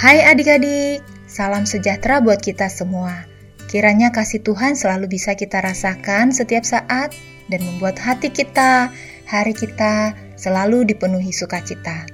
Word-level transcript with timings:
Hai 0.00 0.24
adik-adik, 0.24 1.04
salam 1.28 1.68
sejahtera 1.68 2.24
buat 2.24 2.40
kita 2.40 2.72
semua. 2.72 3.28
Kiranya 3.68 4.08
kasih 4.08 4.40
Tuhan 4.40 4.72
selalu 4.72 5.12
bisa 5.12 5.36
kita 5.36 5.60
rasakan 5.60 6.32
setiap 6.32 6.64
saat 6.64 7.12
dan 7.52 7.60
membuat 7.60 8.00
hati 8.00 8.32
kita, 8.32 8.88
hari 9.28 9.52
kita 9.52 10.16
selalu 10.40 10.88
dipenuhi 10.88 11.36
sukacita. 11.36 12.08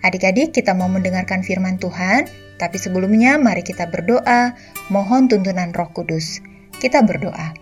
Adik-adik, 0.00 0.56
kita 0.56 0.72
mau 0.72 0.88
mendengarkan 0.88 1.44
firman 1.44 1.76
Tuhan, 1.76 2.24
tapi 2.56 2.80
sebelumnya 2.80 3.36
mari 3.36 3.68
kita 3.68 3.92
berdoa, 3.92 4.56
mohon 4.88 5.28
tuntunan 5.28 5.76
Roh 5.76 5.92
Kudus. 5.92 6.40
Kita 6.80 7.04
berdoa. 7.04 7.52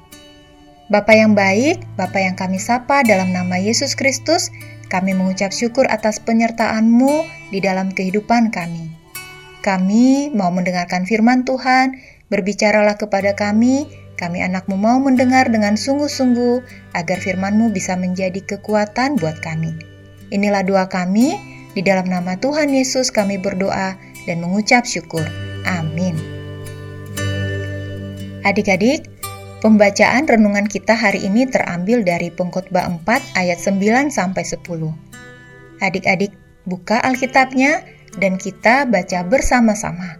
Bapa 0.87 1.19
yang 1.19 1.35
baik, 1.35 1.83
Bapa 1.99 2.23
yang 2.23 2.39
kami 2.39 2.63
sapa 2.63 3.03
dalam 3.03 3.35
nama 3.35 3.59
Yesus 3.59 3.99
Kristus, 3.99 4.55
kami 4.87 5.19
mengucap 5.19 5.51
syukur 5.51 5.91
atas 5.91 6.23
penyertaan-Mu 6.23 7.27
di 7.51 7.59
dalam 7.59 7.91
kehidupan 7.91 8.55
kami. 8.55 8.98
Kami 9.63 10.31
mau 10.33 10.49
mendengarkan 10.55 11.05
firman 11.05 11.43
Tuhan, 11.43 11.99
berbicaralah 12.31 12.95
kepada 12.95 13.35
kami, 13.35 13.91
kami 14.15 14.43
anakmu 14.43 14.79
mau 14.79 14.99
mendengar 15.03 15.51
dengan 15.51 15.75
sungguh-sungguh, 15.75 16.63
agar 16.95 17.19
firman-Mu 17.19 17.75
bisa 17.75 17.99
menjadi 17.99 18.39
kekuatan 18.43 19.19
buat 19.19 19.39
kami. 19.43 19.75
Inilah 20.31 20.63
doa 20.63 20.87
kami, 20.87 21.35
di 21.75 21.83
dalam 21.83 22.07
nama 22.07 22.39
Tuhan 22.39 22.71
Yesus 22.75 23.11
kami 23.11 23.39
berdoa 23.39 23.99
dan 24.27 24.37
mengucap 24.43 24.87
syukur. 24.87 25.25
Amin. 25.67 26.15
Adik-adik, 28.47 29.19
Pembacaan 29.59 30.31
renungan 30.31 30.71
kita 30.71 30.95
hari 30.95 31.27
ini 31.27 31.43
terambil 31.43 32.07
dari 32.07 32.31
Pengkhotbah 32.31 32.87
4 33.03 33.35
ayat 33.35 33.59
9 33.59 34.07
sampai 34.07 34.47
10. 34.47 34.63
Adik-adik 35.83 36.31
buka 36.63 37.03
Alkitabnya 37.03 37.83
dan 38.17 38.41
kita 38.41 38.89
baca 38.89 39.21
bersama-sama. 39.29 40.17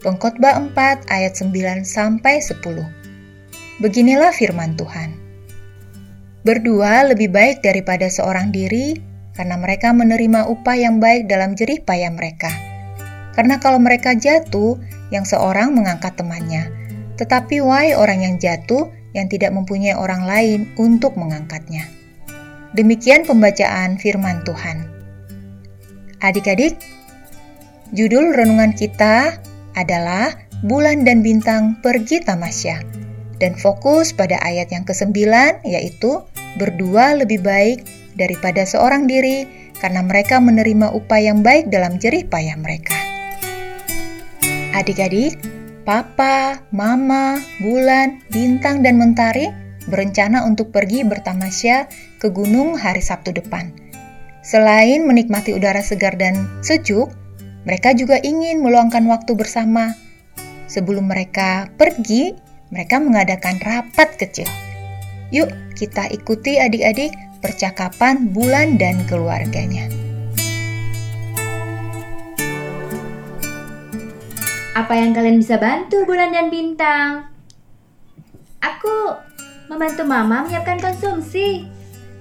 Pengkhotbah 0.00 0.56
4 0.72 1.12
ayat 1.12 1.36
9 1.36 1.84
sampai 1.84 2.40
10. 2.40 2.64
Beginilah 3.84 4.32
firman 4.32 4.72
Tuhan. 4.80 5.12
Berdua 6.46 7.04
lebih 7.04 7.28
baik 7.28 7.60
daripada 7.60 8.08
seorang 8.08 8.48
diri 8.54 8.96
karena 9.36 9.60
mereka 9.60 9.92
menerima 9.92 10.48
upah 10.48 10.76
yang 10.80 10.96
baik 10.96 11.28
dalam 11.28 11.52
jerih 11.52 11.84
payah 11.84 12.08
mereka. 12.08 12.48
Karena 13.36 13.60
kalau 13.60 13.76
mereka 13.76 14.16
jatuh, 14.16 14.80
yang 15.10 15.22
seorang 15.22 15.70
mengangkat 15.74 16.18
temannya, 16.18 16.66
tetapi 17.14 17.62
why 17.62 17.94
orang 17.94 18.26
yang 18.26 18.34
jatuh 18.42 18.90
yang 19.14 19.30
tidak 19.30 19.54
mempunyai 19.54 19.94
orang 19.96 20.26
lain 20.26 20.60
untuk 20.76 21.14
mengangkatnya. 21.16 21.86
Demikian 22.76 23.24
pembacaan 23.24 23.96
firman 23.96 24.44
Tuhan. 24.44 24.84
Adik-adik, 26.20 26.76
judul 27.94 28.34
renungan 28.34 28.74
kita 28.74 29.38
adalah 29.76 30.34
Bulan 30.64 31.04
dan 31.04 31.20
Bintang 31.20 31.78
Pergi 31.84 32.24
Tamasya 32.24 32.80
dan 33.36 33.52
fokus 33.54 34.16
pada 34.16 34.40
ayat 34.40 34.72
yang 34.72 34.88
ke-9 34.88 35.12
yaitu 35.68 36.24
berdua 36.56 37.12
lebih 37.14 37.44
baik 37.44 37.84
daripada 38.16 38.64
seorang 38.64 39.04
diri 39.04 39.44
karena 39.76 40.00
mereka 40.00 40.40
menerima 40.40 40.96
upah 40.96 41.20
yang 41.20 41.44
baik 41.44 41.68
dalam 41.68 42.00
jerih 42.00 42.24
payah 42.24 42.56
mereka. 42.56 42.96
Adik-adik, 44.72 45.36
Papa, 45.84 46.64
Mama, 46.72 47.36
Bulan, 47.60 48.24
Bintang, 48.32 48.80
dan 48.80 48.96
Mentari 48.96 49.52
berencana 49.86 50.42
untuk 50.48 50.72
pergi 50.72 51.04
bertamasya 51.04 51.86
ke 52.18 52.32
gunung 52.32 52.74
hari 52.74 53.04
Sabtu 53.04 53.36
depan. 53.36 53.70
Selain 54.40 55.04
menikmati 55.04 55.52
udara 55.52 55.84
segar 55.84 56.16
dan 56.16 56.48
sejuk, 56.64 57.12
mereka 57.66 57.90
juga 57.98 58.22
ingin 58.22 58.62
meluangkan 58.62 59.02
waktu 59.10 59.34
bersama. 59.34 59.90
Sebelum 60.70 61.10
mereka 61.10 61.66
pergi, 61.74 62.30
mereka 62.70 63.02
mengadakan 63.02 63.58
rapat 63.58 64.14
kecil. 64.14 64.46
Yuk, 65.34 65.50
kita 65.74 66.06
ikuti 66.14 66.62
adik-adik 66.62 67.10
percakapan 67.42 68.30
Bulan 68.30 68.78
dan 68.78 69.02
keluarganya. 69.10 69.90
Apa 74.78 74.94
yang 74.94 75.10
kalian 75.10 75.42
bisa 75.42 75.58
bantu 75.58 76.06
bulan 76.06 76.30
dan 76.30 76.46
bintang? 76.46 77.32
Aku 78.62 79.18
membantu 79.66 80.06
mama 80.06 80.46
menyiapkan 80.46 80.78
konsumsi. 80.78 81.66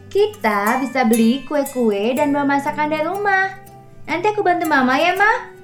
Kita 0.09 0.81
bisa 0.81 1.06
beli 1.06 1.45
kue-kue 1.45 2.17
dan 2.17 2.33
bawa 2.33 2.57
masakan 2.57 2.89
dari 2.89 3.06
rumah. 3.06 3.64
Nanti 4.05 4.25
aku 4.29 4.45
bantu 4.45 4.69
mama 4.69 4.95
ya, 4.97 5.17
Ma. 5.17 5.55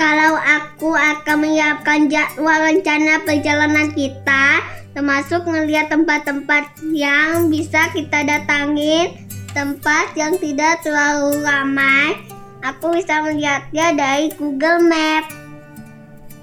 Kalau 0.00 0.38
aku 0.40 0.96
akan 0.96 1.36
menyiapkan 1.44 2.08
jadwal 2.08 2.56
rencana 2.64 3.20
perjalanan 3.20 3.92
kita, 3.92 4.64
termasuk 4.96 5.44
melihat 5.44 5.92
tempat-tempat 5.92 6.80
yang 6.88 7.52
bisa 7.52 7.92
kita 7.92 8.24
datangin, 8.24 9.28
tempat 9.52 10.16
yang 10.16 10.40
tidak 10.40 10.80
terlalu 10.80 11.44
ramai. 11.44 12.16
Aku 12.64 12.96
bisa 12.96 13.20
melihatnya 13.20 13.92
dari 13.92 14.32
Google 14.36 14.88
Maps. 14.88 15.32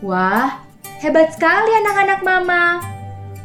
Wah, 0.06 0.62
hebat 1.02 1.34
sekali 1.34 1.72
anak-anak 1.82 2.22
mama. 2.22 2.64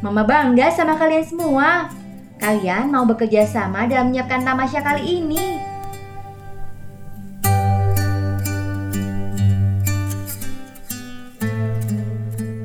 Mama 0.05 0.21
bangga 0.21 0.69
sama 0.69 0.93
kalian 0.93 1.25
semua. 1.25 1.89
Kalian 2.37 2.93
mau 2.93 3.07
bekerja 3.07 3.49
sama 3.49 3.89
dalam 3.89 4.13
menyiapkan 4.13 4.45
tamasya 4.45 4.85
kali 4.85 5.23
ini. 5.25 5.72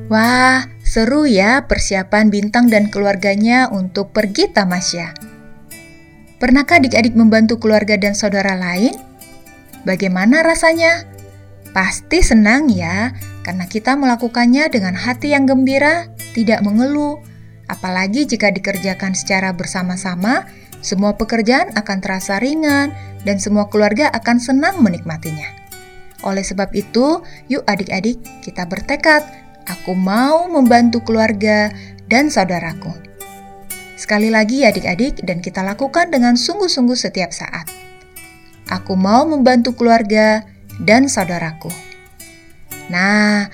Wah, 0.09 0.65
seru 0.81 1.29
ya 1.29 1.69
persiapan 1.69 2.33
Bintang 2.33 2.65
dan 2.65 2.89
keluarganya 2.89 3.69
untuk 3.69 4.09
pergi 4.09 4.49
tamasya. 4.49 5.13
Pernahkah 6.41 6.81
adik-adik 6.81 7.13
membantu 7.13 7.61
keluarga 7.61 7.93
dan 7.93 8.17
saudara 8.17 8.57
lain? 8.57 8.97
Bagaimana 9.85 10.41
rasanya? 10.41 11.05
Pasti 11.77 12.25
senang 12.25 12.73
ya, 12.73 13.13
karena 13.45 13.69
kita 13.69 13.93
melakukannya 13.93 14.73
dengan 14.73 14.97
hati 14.97 15.29
yang 15.37 15.45
gembira, 15.45 16.09
tidak 16.33 16.65
mengeluh. 16.65 17.21
Apalagi 17.69 18.25
jika 18.25 18.49
dikerjakan 18.49 19.13
secara 19.13 19.53
bersama-sama, 19.53 20.49
semua 20.81 21.13
pekerjaan 21.21 21.69
akan 21.77 21.97
terasa 22.01 22.41
ringan 22.41 22.97
dan 23.29 23.37
semua 23.37 23.69
keluarga 23.69 24.09
akan 24.09 24.41
senang 24.41 24.81
menikmatinya. 24.81 25.53
Oleh 26.25 26.41
sebab 26.41 26.73
itu, 26.73 27.21
yuk 27.45 27.61
adik-adik 27.69 28.17
kita 28.41 28.65
bertekad, 28.65 29.48
aku 29.69 29.93
mau 29.93 30.49
membantu 30.49 31.05
keluarga 31.05 31.69
dan 32.09 32.33
saudaraku. 32.33 32.89
Sekali 33.95 34.33
lagi 34.33 34.65
adik-adik 34.65 35.21
dan 35.21 35.39
kita 35.39 35.61
lakukan 35.61 36.09
dengan 36.09 36.33
sungguh-sungguh 36.33 36.97
setiap 36.97 37.29
saat. 37.29 37.69
Aku 38.69 38.97
mau 38.97 39.25
membantu 39.29 39.77
keluarga 39.77 40.41
dan 40.81 41.05
saudaraku. 41.05 41.69
Nah, 42.89 43.49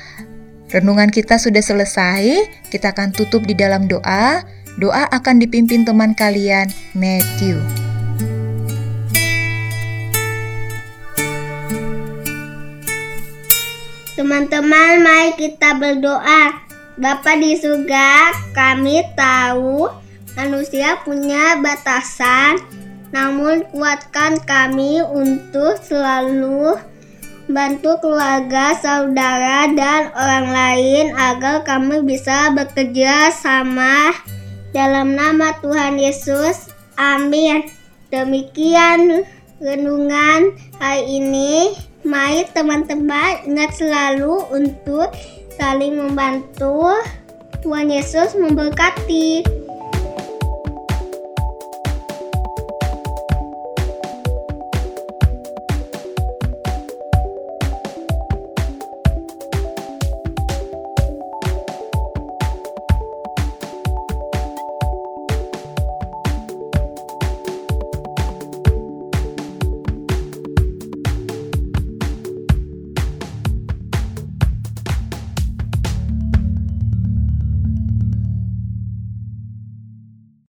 renungan 0.72 1.12
kita 1.12 1.36
sudah 1.42 1.64
selesai. 1.64 2.48
Kita 2.72 2.96
akan 2.96 3.12
tutup 3.12 3.44
di 3.44 3.58
dalam 3.58 3.90
doa. 3.90 4.44
Doa 4.76 5.08
akan 5.08 5.40
dipimpin 5.40 5.88
teman 5.88 6.16
kalian, 6.16 6.68
Matthew. 6.96 7.85
Teman-teman, 14.16 15.04
mari 15.04 15.36
kita 15.36 15.76
berdoa. 15.76 16.64
Bapa 16.96 17.36
di 17.36 17.60
surga, 17.60 18.32
kami 18.56 19.04
tahu 19.20 19.92
manusia 20.40 20.96
punya 21.04 21.60
batasan, 21.60 22.64
namun 23.12 23.68
kuatkan 23.76 24.40
kami 24.48 25.04
untuk 25.04 25.76
selalu 25.84 26.80
bantu 27.52 28.00
keluarga, 28.00 28.80
saudara, 28.80 29.68
dan 29.76 30.16
orang 30.16 30.48
lain 30.48 31.06
agar 31.12 31.68
kami 31.68 32.00
bisa 32.08 32.56
bekerja 32.56 33.36
sama 33.36 34.16
dalam 34.72 35.12
nama 35.20 35.60
Tuhan 35.60 36.00
Yesus. 36.00 36.72
Amin. 36.96 37.68
Demikian 38.16 39.28
renungan 39.60 40.56
hari 40.80 41.20
ini. 41.20 41.76
Mari 42.06 42.46
teman-teman 42.54 43.50
ingat 43.50 43.82
selalu 43.82 44.46
untuk 44.54 45.10
saling 45.58 45.98
membantu. 45.98 46.94
Tuhan 47.66 47.90
Yesus 47.90 48.38
memberkati. 48.38 49.55